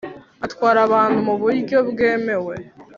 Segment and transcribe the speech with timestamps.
[0.45, 2.55] atwara abantu muburyo bwemewe